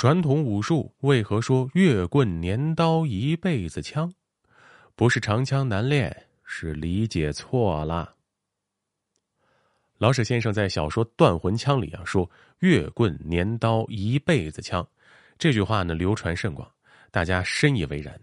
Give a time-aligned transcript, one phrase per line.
[0.00, 4.10] 传统武术为何说月棍年刀一辈子枪？
[4.96, 8.14] 不是长枪难练，是理解错了。
[9.98, 14.88] 老舍先生在小说《断魂枪》里啊说“月棍年刀一辈子枪”，
[15.36, 16.66] 这句话呢流传甚广，
[17.10, 18.18] 大家深以为然。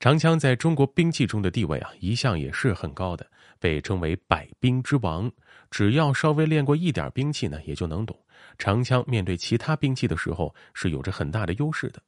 [0.00, 3.26] 长枪在中国兵器中的地位啊一向也是很高的，
[3.58, 5.30] 被称为百兵之王。
[5.70, 8.16] 只要稍微练过一点兵器呢，也就能懂。
[8.58, 12.02] 长枪面对其他兵器的时候是有着很大的优势的，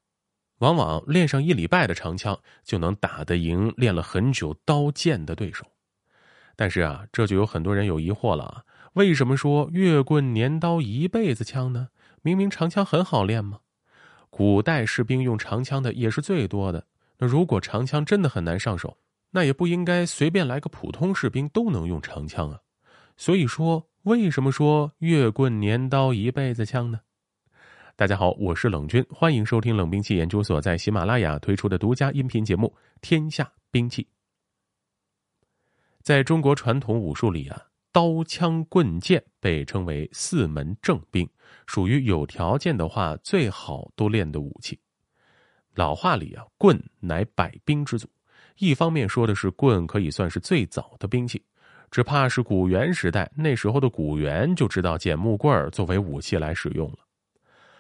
[0.59, 5.65] 往往练上一礼拜的长枪就能打得赢练了很久刀剑的对手。
[6.55, 8.63] 但是啊，这就有很多人有疑惑了啊，
[8.93, 11.89] 为什么说月棍年刀一辈子枪呢？
[12.23, 13.61] 明明长枪很好练吗？
[14.31, 16.87] 古代士兵用长枪的也是最多的，
[17.19, 18.97] 那如果长枪真的很难上手，
[19.31, 22.61] 那也不应该随便来个普通士兵都能用长枪啊。
[23.17, 23.87] 所以说。
[24.07, 27.01] 为什么说月棍年刀一辈子枪呢？
[27.97, 34.05] 大家好，我是冷军，欢迎收听冷兵器研究所在喜马拉雅推出的独家音频节目《天下兵器》。
[36.03, 41.29] 在中国传统武术里啊，刀枪棍剑被称为四门正兵，
[41.67, 44.79] 属于有条件的话最好都练的武器。
[45.77, 48.09] 老话里啊，棍乃百兵之祖，
[48.57, 51.41] 一方面说的是棍可以算是最早的兵器。
[51.91, 56.99] 只怕是古元时代，那时候的古元就知道捡木棍儿作为武器来使用了。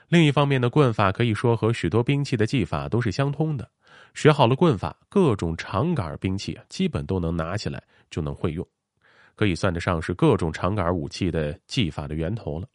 [0.08, 3.68] 另一方面的棍法可以说和许多兵器的技法都是相通的。
[4.12, 8.66] 学好了棍法，各种长杆兵器啊，基本都能拿起来就能会用，
[9.34, 12.68] 可以算得上是各种长杆武器的技法的源头了。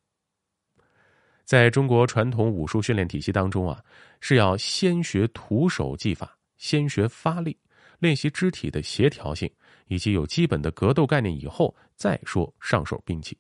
[1.44, 3.82] 在中国传统武术训练体系当中啊，
[4.20, 7.58] 是要先学徒手技法，先学发力，
[8.00, 9.52] 练习肢体的协调性。
[9.88, 13.38] 以及有基本的格斗概念以后，再说上手兵器。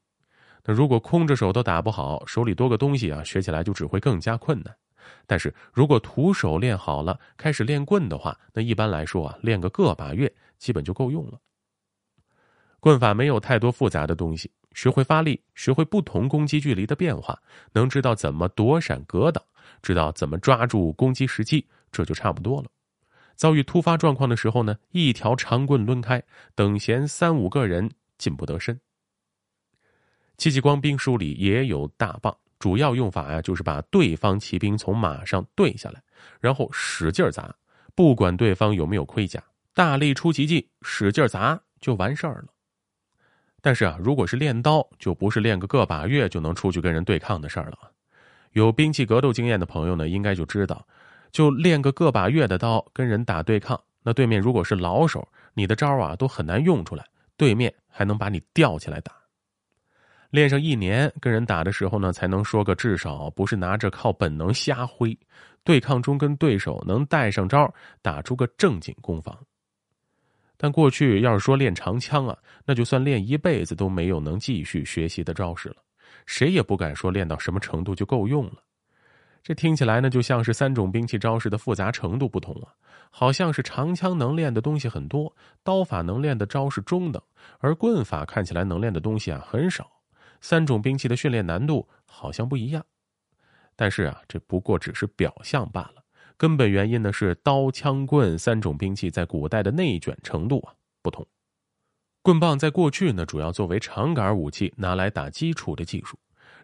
[0.66, 4.76] 那如果空着手都打不好，手里多个东西啊，学起来就只会更加困难。
[5.26, 11.40] 但是如果徒手练好了，开始练棍的话，那一般来说啊，练个个把月，基本就够用了。
[12.81, 17.39] 棍法没有太多复杂的东西，学会发力，学会不同攻击距离的变化，
[17.71, 19.42] 能知道怎么躲闪格挡，
[19.83, 22.67] 知道怎么抓住攻击时机，这就差不多了。
[23.36, 26.23] 遭遇突发状况的时候呢，一条长棍抡开，
[26.55, 27.87] 等闲三五个人
[28.17, 28.80] 进不得身。
[30.37, 36.02] 戚继光兵书里也有大棒，主要用法呀就是把对方骑兵从马上对下来，
[36.39, 37.55] 然后使劲砸，
[37.93, 39.43] 不管对方有没有盔甲，
[39.75, 42.48] 大力出奇迹，使劲砸就完事儿了。
[43.61, 47.77] 但是啊，如果是练刀，就不是练个个把月就能出去跟人对抗的事儿了。
[48.54, 50.86] 有兵器格斗经验的朋友呢，应该就知道。
[51.32, 57.05] 就练个个把月的刀跟人打对抗，那对面如果是老手，你的招啊都很难用出来，
[57.38, 59.14] 对面还能把你吊起来打。
[60.30, 65.17] 练上一年跟人打的时候呢，才能说个至少不是拿着靠本能瞎挥，
[65.64, 69.38] 对抗中跟对手能带上招，打出个正经攻防。
[70.64, 75.77] 但过去要是说练长枪啊，那就算练一辈子都没有能继续学习的招式了，
[76.27, 78.61] 谁也不敢说练到什么程度就够用了。
[79.42, 82.70] 这听起来呢，就像是三种兵器招式的复杂程度不同啊，
[83.10, 87.20] 好像是长枪能练的东西很多，刀法能练的招式中等，
[87.58, 89.89] 而棍法看起来能练的东西啊很少。
[90.42, 92.86] 三种兵器的训练难度好像不一样，
[93.76, 96.01] 但是啊，这不过只是表象罢了。
[96.42, 101.24] 根本原因呢是刀、枪、棍三种兵器在古代的内卷程度啊不同。
[102.24, 106.18] 棍棒在过去呢，主要作为长杆武器，拿来打基础的技术。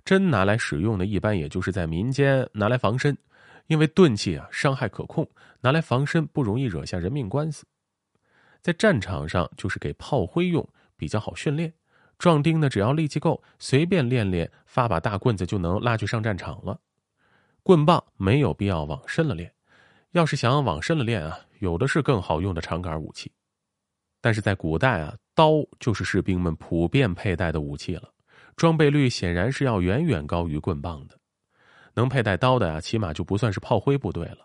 [0.04, 3.16] 真拿来使用的，一般也就是在民间拿来防身，
[3.68, 5.30] 因为钝器啊伤害可控，
[5.62, 7.64] 拿来防身不容易惹下人命官司。
[8.64, 11.72] 在战场上就是给炮灰用，比较好训练。
[12.18, 16.80] 壮丁呢，只要力气够，随便练练，发把大棍子就能拉去上战场了。
[17.62, 19.54] 棍棒没有必要往深了练，
[20.18, 23.32] 要是想往深了练啊，有的是更好用的长杆武器。
[24.20, 28.10] 但是在古代啊，刀就是士兵们普遍佩戴的武器了。
[28.56, 31.16] 装备率显然是要远远高于棍棒的，
[31.94, 34.40] 能佩戴刀的啊，起码就不算是炮灰部队了。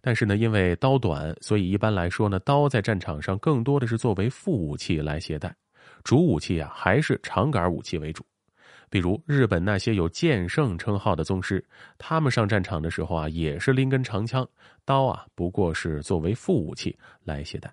[0.00, 5.54] 但是呢，因为刀短，所以一般来说呢，刀在战场上更多的是作为副武器来携带，
[6.02, 8.24] 主武器啊还是长杆武器为主。
[8.90, 11.64] 比如日本那些有剑圣称号的宗师，
[11.96, 14.46] 他们上战场的时候啊，也是拎根长枪，
[14.84, 17.72] 刀啊不过是作为副武器来携带。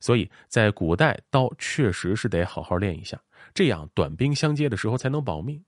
[0.00, 3.18] 所以在古代，刀确实是得好好练一下。
[3.54, 5.64] 这样短兵相接的时候才能保命，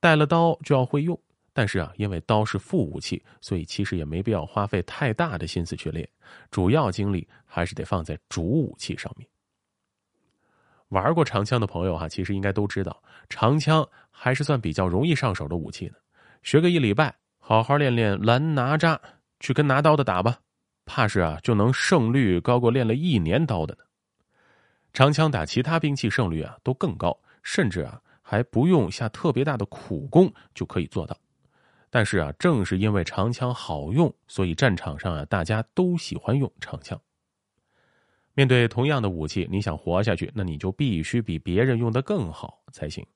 [0.00, 1.16] 带了刀就要会用。
[1.52, 6.08] 但是啊，因为刀是副武器，所以其实也没必要花费太大的心思去练，
[6.50, 9.28] 主要精力还是得放在主武器上面。
[10.90, 15.94] 玩过长枪的朋友哈，其实应该都知道，长枪还是算比较容易上手的武器呢。
[16.42, 19.00] 学个一礼拜，好好练练拦拿扎，
[19.40, 20.38] 去跟拿刀的打吧，
[20.84, 23.84] 怕是啊就能胜率高过练了一年刀的呢。
[24.92, 31.16] 长枪打其他兵器胜率啊都更高，甚至啊还不用下特别大的苦功就可以做到。
[31.88, 37.00] 但是啊，正是因为长枪好用，所以战场上啊大家都喜欢用长枪。
[38.40, 43.06] 面对同样的武器，你想活下去，那你就必须比别人用的更好才行。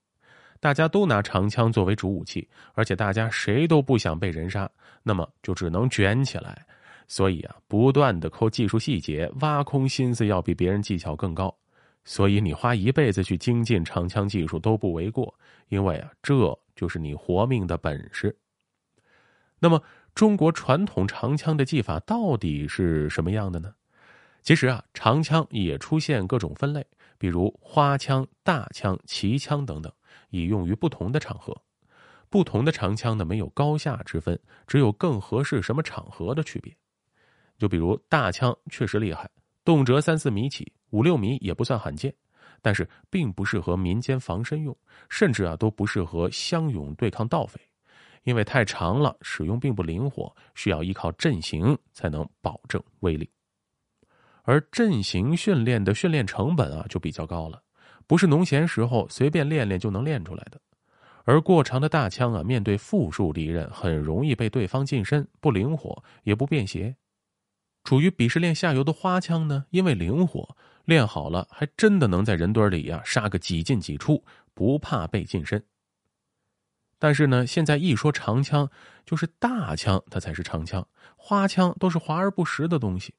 [0.60, 4.70] 大家都拿长枪作为主武器，而且大家谁都不想被人杀，
[5.02, 6.66] 那么就只能卷起来。
[7.08, 11.56] 所以啊，不断的抠技术细节，挖空心思要比别人技巧更高。
[12.04, 15.34] 所以你花一辈子去精进长枪技术都不为过，
[15.68, 16.34] 因为啊，这
[16.76, 18.36] 就是你活命的本事。
[19.58, 19.82] 那么，
[20.14, 23.72] 中国传统长枪的技法到底是什么样的呢？
[24.44, 26.86] 其实啊，长枪也出现各种分类，
[27.16, 29.90] 比如花枪、大枪、旗枪等等，
[30.28, 31.56] 以用于不同的场合。
[32.28, 36.76] 不同的长枪呢，没有高下之分，只有更合适什么场合的区别。
[37.56, 39.30] 就比如大枪确实厉害，
[39.64, 42.14] 动辄三四米起，五六米也不算罕见，
[42.60, 44.76] 但是并不适合民间防身用，
[45.08, 47.58] 甚至啊都不适合乡勇对抗盗匪。
[48.24, 53.30] 因为太长了，使用并不灵活，需要依靠阵型才能保证威力。
[54.44, 57.62] 而阵型训练的训练成本啊，就比较高了，
[58.06, 60.60] 不是农闲时候随便练练就能练出来的。
[61.24, 66.94] 而过长的大枪啊，面对复数敌人，很容易被对方近身，不灵活也不便携。
[67.82, 75.64] 处于鄙视链下游的花枪呢，因为灵活，练好了还真的能在人堆里呀杀个几进几出，不怕被近身。
[76.98, 78.70] 但是呢，现在一说长枪，
[79.06, 80.86] 就是大枪，它才是长枪，
[81.16, 83.14] 花枪都是华而不实的东西。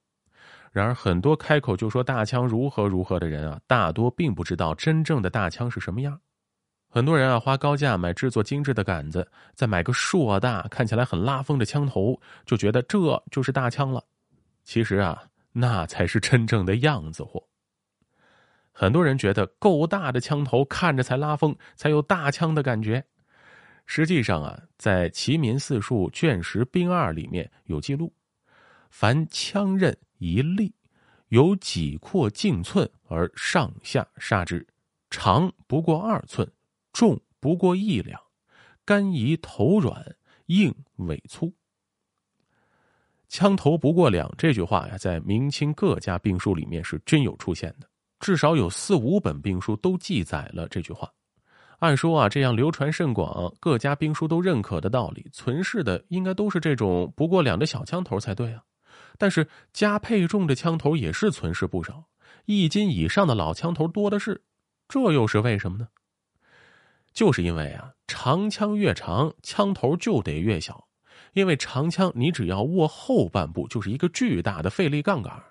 [0.76, 6.20] 然而，很多开口就说大枪如何如何的人啊，大多并不知道真正的大枪是什么样。
[6.90, 14.04] 很多人啊，花高价买制作精致的杆子，再买个硕大、看起来很拉风的枪头，就觉得这就是大枪了。
[14.66, 15.24] 其实啊，
[15.54, 17.42] 那才是真正的样子货。
[18.74, 23.02] 很多人觉得够大的枪头看着才拉风，才有大枪的感觉。
[23.86, 28.14] 实际上啊，在《齐民四术·卷十兵二》里面有记录：
[28.90, 30.74] 凡枪刃一粒，
[31.30, 34.66] 有几阔近寸而上下杀之，
[35.10, 36.50] 长不过二寸，
[36.94, 38.20] 重不过一两，
[38.84, 40.16] 干宜头软，
[40.48, 41.54] 硬尾粗。
[43.28, 47.90] 枪头不过两这句话呀，在明清各家兵书里面是均有出现的，
[48.20, 51.12] 至少有四五本兵书都记载了这句话。
[51.80, 58.64] 按说啊，这样流传甚广，各家兵书都认可的道理，存世的应该都是这种不过两的小枪头才对啊。
[59.18, 62.06] 但是加配重的枪头也是存世不少，
[62.46, 64.44] 一斤以上的老枪头多的是，
[64.88, 65.88] 这又是为什么呢？
[67.14, 70.88] 就是因为啊，长枪越长，枪头就得越小，
[71.34, 75.42] 因为长枪你只要握后半部就是一个巨大的费力杠杆，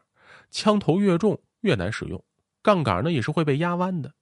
[0.50, 2.22] 枪头越重越难使用，
[2.62, 4.12] 杠杆呢也是会被压弯的。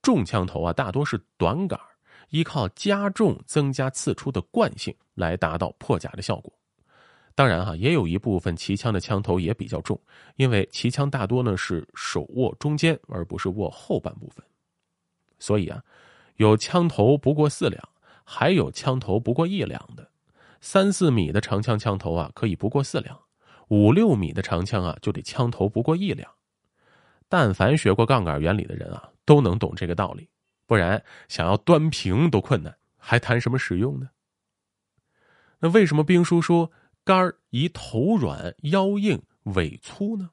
[0.00, 1.78] 重枪头啊，大多是短杆，
[2.30, 6.57] 依靠加重增加刺出的惯性来达到破甲的效果。
[7.38, 9.96] 当然哈，也有一部分骑枪的枪头也比较重，
[10.34, 14.44] 因为骑枪大多呢是手握中间，而不是握后半部分。
[15.38, 15.80] 所以啊，
[16.38, 17.80] 有枪头不过四两，
[18.24, 20.10] 还有枪头不过一两的。
[20.60, 23.14] 三四米的长枪枪头啊，可以不过四两；
[23.68, 26.28] 五六米的长枪啊，就得枪头不过一两。
[27.28, 30.28] 但凡学过杠杆原理的人啊，都能懂这个道理，
[30.66, 34.08] 不然想要端平都困难，还谈什么使用呢？
[35.60, 36.68] 那为什么兵书说
[37.08, 40.28] 杆宜头软、腰硬、尾粗呢？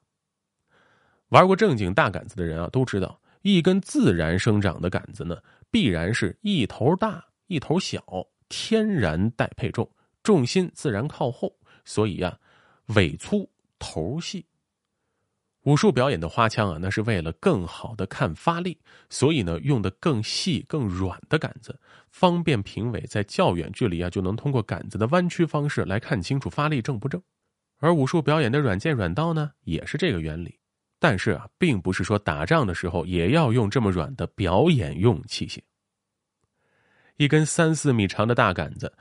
[1.30, 5.38] 玩过正经大杆子的人啊，都知道，一根自然生长的杆子呢，
[5.70, 8.04] 必然是一头大一头小，
[8.50, 9.90] 天然带配重，
[10.22, 11.50] 重心自然靠后，
[11.86, 12.38] 所以呀，
[12.88, 14.44] 尾粗头细。
[15.66, 18.78] 武术表演的花枪啊，那是为了更好的看发力，
[19.10, 21.76] 所以呢，用的更细、更软的杆子，
[22.08, 27.20] 方便评委在较远距离啊就能通过杆子的弯曲方式来看清楚发力正不正。
[27.78, 30.56] 而武术表演的软剑、软刀呢，也是这个原理。
[31.00, 35.58] 但是啊，并不是说打仗的时候也要用这么软的表演用器械。
[37.16, 38.92] 一根三四米长的大杆子，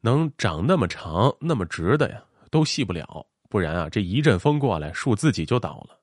[0.00, 3.26] 能长那么长、那么直的呀，都细不了。
[3.50, 6.00] 不然啊，这一阵风过来，树自己就倒了。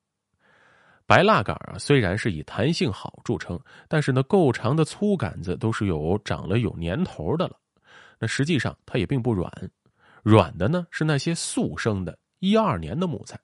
[1.12, 7.58] 白蜡杆啊，虽然是以弹性好著称，但是呢，够长的粗杆子都是有长了有年头的了。
[8.18, 9.52] 那实际上它也并不软，
[10.24, 13.38] 软的呢是那些速生的一二年的木材，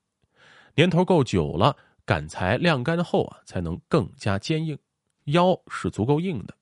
[0.75, 4.79] 年头够久了，杆材晾干后啊，才能更加坚硬，
[5.25, 6.55] 腰是足够硬的。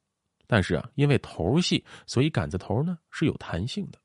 [0.48, 4.00] 但是啊，因为头细，所以杆子头呢是有弹性的。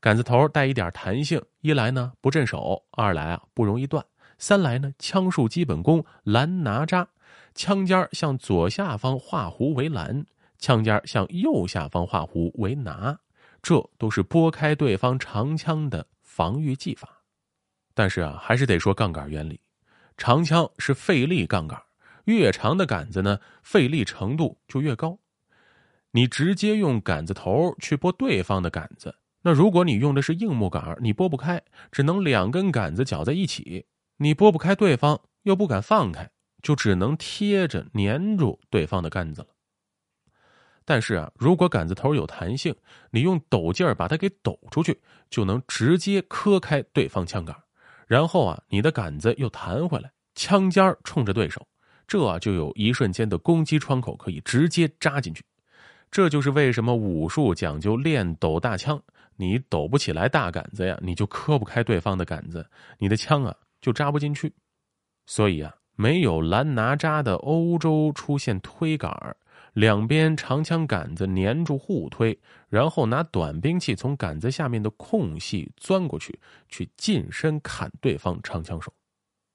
[0.00, 4.04] 杆子头带一点弹性，一来呢不震手，二来啊不容易断，
[4.38, 7.08] 三来呢枪术基本功拦拿扎，
[7.54, 10.26] 枪尖向左下方画弧为拦，
[10.58, 13.18] 枪尖向右下方画弧为拿，
[13.62, 17.22] 这都是拨开对方长枪的防御技法。
[17.94, 19.60] 但是啊，还是得说杠杆原理，
[20.16, 21.80] 长枪是费力杠杆，
[22.24, 25.18] 越长的杆子呢，费力程度就越高。
[26.10, 29.16] 你直接用杆子头去拨对方的杆子。
[29.42, 31.62] 那如果你用的是硬木杆，你拨不开，
[31.92, 36.30] 只能两根杆子绞在一起，你拨不开对方，又不敢放开，
[36.62, 39.48] 就只能贴着粘住对方的杆子了。
[40.84, 42.74] 但是啊，如果杆子头有弹性，
[43.10, 47.56] 你用抖劲儿把它给抖出去，就能直接磕开对方枪杆，
[48.06, 51.66] 然后啊，你的杆子又弹回来，枪尖冲着对手，
[52.06, 55.42] 这就有一瞬间的攻击窗口，可以直接扎进去。
[56.10, 59.02] 这就是为什么武术讲究练抖大枪。
[59.36, 62.64] 你抖不起来大杆子呀，你就磕不开对方的杆子，
[62.98, 64.50] 你的枪啊就扎不进去。
[65.26, 69.12] 所以啊，没有拦拿扎的欧洲出现推杆
[69.74, 72.38] 两边长枪杆子粘住互推，
[72.70, 76.38] 然后拿短兵器从杆子下面的空隙钻过去，
[76.70, 78.90] 去近身砍对方长枪手。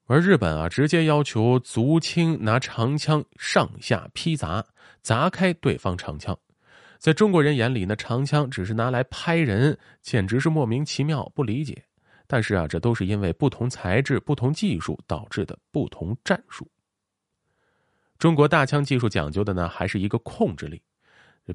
[0.06, 4.64] 而日本啊，直接要求足轻拿长枪上下劈砸，
[5.02, 6.38] 砸开对方长枪。
[6.98, 11.82] 在中国人眼里，那长枪只是拿来拍人，简直是莫名其妙，不理解。
[12.32, 16.64] 但是啊，这都是因为不同材质、不同技术导致的不同战术。
[18.18, 20.80] 中国大枪技术讲究的呢，还是一个控制力。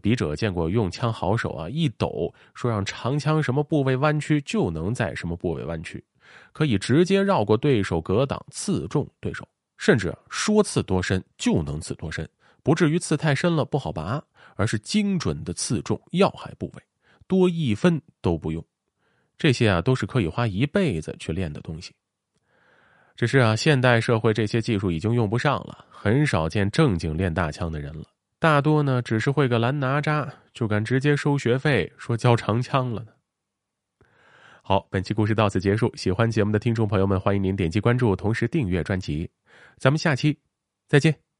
[0.01, 6.03] 笔者见过用枪好手啊，一抖说让长枪什么部位弯曲，就能在什么部位弯曲，
[6.51, 12.29] 可以直接绕过对手格挡，刺中对手，甚至说刺多深就能刺多深。
[12.63, 14.21] 不至于刺太深了不好拔，
[14.57, 16.83] 而是精准的刺中要害部位，
[17.27, 18.61] 多一分都不用。
[19.37, 21.93] 这些啊都是可以花一辈子去练的东西。
[23.15, 28.05] 只是啊，现代社会这些技术已经用不上了，很少见正经练大枪的人了。
[28.39, 33.11] 大多呢只是会个蓝拿扎，就敢直接收学费说教长枪了呢。
[34.61, 35.95] 好，本期故事到此结束。
[35.95, 39.29] 喜欢节目的听众朋友们，欢迎您点击关注，同时订阅专辑。
[39.77, 40.37] 咱们下期
[40.87, 41.34] 再见。